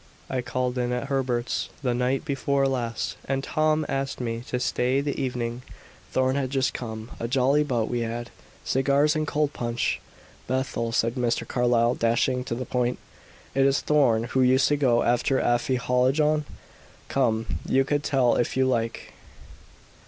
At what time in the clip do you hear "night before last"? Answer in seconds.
1.93-3.17